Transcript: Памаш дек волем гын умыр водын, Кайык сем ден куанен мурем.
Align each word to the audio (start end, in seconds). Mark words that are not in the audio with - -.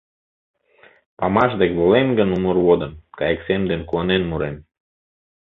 Памаш 1.17 1.51
дек 1.61 1.71
волем 1.79 2.09
гын 2.17 2.29
умыр 2.37 2.57
водын, 2.65 2.93
Кайык 3.17 3.39
сем 3.47 3.61
ден 3.69 3.81
куанен 3.89 4.23
мурем. 4.29 4.55